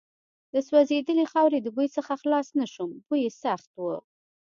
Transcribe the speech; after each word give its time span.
د 0.53 0.55
سوځېدلې 0.67 1.25
خاورې 1.31 1.57
د 1.61 1.67
بوی 1.75 1.87
څخه 1.97 2.13
خلاص 2.21 2.47
نه 2.59 2.65
شوم، 2.73 2.91
بوی 3.05 3.19
یې 3.25 3.31
سخت 3.43 3.71
و. 3.79 3.83